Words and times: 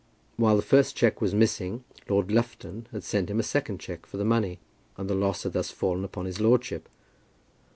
While 0.35 0.55
the 0.55 0.63
first 0.63 0.95
cheque 0.95 1.21
was 1.21 1.35
missing, 1.35 1.83
Lord 2.09 2.31
Lufton 2.31 2.87
had 2.91 3.03
sent 3.03 3.29
him 3.29 3.39
a 3.39 3.43
second 3.43 3.79
cheque 3.79 4.07
for 4.07 4.17
the 4.17 4.25
money, 4.25 4.57
and 4.97 5.07
the 5.07 5.13
loss 5.13 5.43
had 5.43 5.53
thus 5.53 5.69
fallen 5.69 6.03
upon 6.03 6.25
his 6.25 6.39
lordship. 6.41 6.89